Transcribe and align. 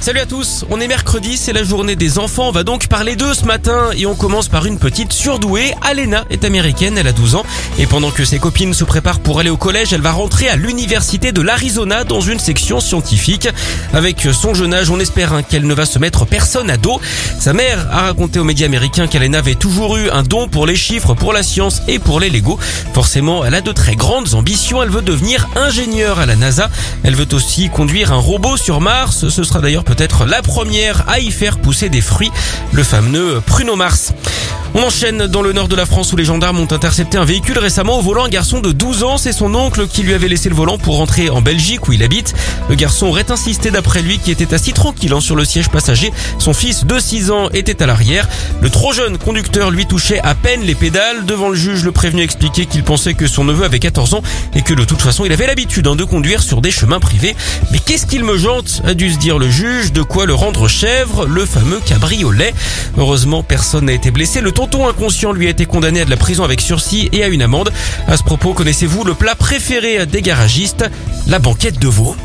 Salut 0.00 0.20
à 0.20 0.26
tous, 0.26 0.64
on 0.70 0.80
est 0.80 0.86
mercredi, 0.86 1.36
c'est 1.36 1.52
la 1.52 1.64
journée 1.64 1.96
des 1.96 2.20
enfants, 2.20 2.48
on 2.48 2.52
va 2.52 2.62
donc 2.62 2.86
parler 2.86 3.16
d'eux 3.16 3.34
ce 3.34 3.44
matin 3.44 3.90
et 3.96 4.06
on 4.06 4.14
commence 4.14 4.46
par 4.48 4.64
une 4.64 4.78
petite 4.78 5.12
surdouée. 5.12 5.74
Alena 5.82 6.24
est 6.30 6.44
américaine, 6.44 6.96
elle 6.96 7.08
a 7.08 7.12
12 7.12 7.34
ans 7.34 7.44
et 7.78 7.86
pendant 7.86 8.12
que 8.12 8.24
ses 8.24 8.38
copines 8.38 8.72
se 8.72 8.84
préparent 8.84 9.18
pour 9.18 9.40
aller 9.40 9.50
au 9.50 9.56
collège, 9.56 9.92
elle 9.92 10.02
va 10.02 10.12
rentrer 10.12 10.48
à 10.48 10.54
l'université 10.54 11.32
de 11.32 11.40
l'Arizona 11.42 12.04
dans 12.04 12.20
une 12.20 12.38
section 12.38 12.78
scientifique. 12.78 13.48
Avec 13.94 14.28
son 14.32 14.54
jeune 14.54 14.74
âge, 14.74 14.90
on 14.90 15.00
espère 15.00 15.32
hein, 15.32 15.42
qu'elle 15.42 15.66
ne 15.66 15.74
va 15.74 15.86
se 15.86 15.98
mettre 15.98 16.24
personne 16.24 16.70
à 16.70 16.76
dos. 16.76 17.00
Sa 17.40 17.52
mère 17.52 17.88
a 17.90 18.02
raconté 18.02 18.38
aux 18.38 18.44
médias 18.44 18.66
américains 18.66 19.08
qu'Alena 19.08 19.38
avait 19.38 19.56
toujours 19.56 19.96
eu 19.96 20.08
un 20.10 20.22
don 20.22 20.46
pour 20.46 20.66
les 20.66 20.76
chiffres, 20.76 21.14
pour 21.14 21.32
la 21.32 21.42
science 21.42 21.82
et 21.88 21.98
pour 21.98 22.20
les 22.20 22.30
Lego. 22.30 22.60
Forcément, 22.94 23.44
elle 23.44 23.54
a 23.54 23.60
de 23.60 23.72
très 23.72 23.96
grandes 23.96 24.34
ambitions, 24.34 24.82
elle 24.82 24.90
veut 24.90 25.02
devenir 25.02 25.48
ingénieure 25.56 26.20
à 26.20 26.26
la 26.26 26.36
NASA. 26.36 26.70
Elle 27.02 27.16
veut 27.16 27.26
aussi 27.32 27.70
conduire 27.70 28.12
un 28.12 28.18
robot 28.18 28.56
sur 28.56 28.80
Mars, 28.80 29.28
ce 29.28 29.42
sera 29.42 29.60
d'ailleurs 29.60 29.84
peut-être 29.96 30.26
la 30.26 30.42
première 30.42 31.08
à 31.08 31.20
y 31.20 31.30
faire 31.30 31.58
pousser 31.58 31.88
des 31.88 32.02
fruits, 32.02 32.30
le 32.72 32.82
fameux 32.82 33.40
pruneau 33.40 33.76
Mars. 33.76 34.12
On 34.78 34.82
enchaîne 34.82 35.26
dans 35.26 35.40
le 35.40 35.54
nord 35.54 35.68
de 35.68 35.74
la 35.74 35.86
France 35.86 36.12
où 36.12 36.16
les 36.16 36.26
gendarmes 36.26 36.60
ont 36.60 36.70
intercepté 36.70 37.16
un 37.16 37.24
véhicule 37.24 37.58
récemment 37.58 37.98
au 37.98 38.02
volant 38.02 38.24
un 38.24 38.28
garçon 38.28 38.60
de 38.60 38.72
12 38.72 39.04
ans. 39.04 39.16
C'est 39.16 39.32
son 39.32 39.54
oncle 39.54 39.86
qui 39.88 40.02
lui 40.02 40.12
avait 40.12 40.28
laissé 40.28 40.50
le 40.50 40.54
volant 40.54 40.76
pour 40.76 40.98
rentrer 40.98 41.30
en 41.30 41.40
Belgique 41.40 41.88
où 41.88 41.94
il 41.94 42.02
habite. 42.02 42.34
Le 42.68 42.74
garçon 42.74 43.06
aurait 43.06 43.30
insisté 43.30 43.70
d'après 43.70 44.02
lui 44.02 44.18
qui 44.18 44.30
était 44.30 44.52
assis 44.52 44.74
tranquille 44.74 45.14
hein, 45.14 45.20
sur 45.20 45.34
le 45.34 45.46
siège 45.46 45.70
passager. 45.70 46.12
Son 46.38 46.52
fils 46.52 46.84
de 46.84 46.98
6 46.98 47.30
ans 47.30 47.48
était 47.54 47.82
à 47.82 47.86
l'arrière. 47.86 48.28
Le 48.60 48.68
trop 48.68 48.92
jeune 48.92 49.16
conducteur 49.16 49.70
lui 49.70 49.86
touchait 49.86 50.20
à 50.20 50.34
peine 50.34 50.60
les 50.60 50.74
pédales. 50.74 51.24
Devant 51.24 51.48
le 51.48 51.56
juge, 51.56 51.82
le 51.82 51.92
prévenu 51.92 52.20
expliquait 52.20 52.66
qu'il 52.66 52.82
pensait 52.84 53.14
que 53.14 53.26
son 53.26 53.44
neveu 53.44 53.64
avait 53.64 53.78
14 53.78 54.12
ans 54.12 54.22
et 54.54 54.60
que 54.60 54.74
de 54.74 54.84
toute 54.84 55.00
façon 55.00 55.24
il 55.24 55.32
avait 55.32 55.46
l'habitude 55.46 55.86
hein, 55.86 55.96
de 55.96 56.04
conduire 56.04 56.42
sur 56.42 56.60
des 56.60 56.70
chemins 56.70 57.00
privés. 57.00 57.34
Mais 57.72 57.78
qu'est-ce 57.78 58.04
qu'il 58.04 58.24
me 58.24 58.36
jante 58.36 58.82
a 58.84 58.92
dû 58.92 59.10
se 59.10 59.16
dire 59.16 59.38
le 59.38 59.48
juge. 59.48 59.94
De 59.94 60.02
quoi 60.02 60.26
le 60.26 60.34
rendre 60.34 60.68
chèvre, 60.68 61.24
le 61.24 61.46
fameux 61.46 61.80
cabriolet. 61.80 62.52
Heureusement, 62.96 63.42
personne 63.42 63.86
n'a 63.86 63.92
été 63.92 64.10
blessé. 64.10 64.40
Le 64.40 64.52
tonton 64.52 64.88
inconscient 64.88 65.32
lui 65.32 65.46
a 65.46 65.50
été 65.50 65.66
condamné 65.66 66.00
à 66.00 66.04
de 66.04 66.10
la 66.10 66.16
prison 66.16 66.44
avec 66.44 66.60
sursis 66.60 67.08
et 67.12 67.22
à 67.22 67.28
une 67.28 67.42
amende. 67.42 67.72
À 68.06 68.16
ce 68.16 68.22
propos, 68.22 68.54
connaissez-vous 68.54 69.04
le 69.04 69.14
plat 69.14 69.34
préféré 69.34 70.06
des 70.06 70.22
garagistes? 70.22 70.84
La 71.26 71.38
banquette 71.38 71.78
de 71.78 71.88
veau. 71.88 72.16